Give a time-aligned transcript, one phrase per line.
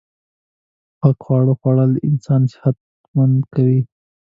[0.99, 2.77] پاک خواړه خوړل انسان صحت
[3.15, 3.79] منده کوی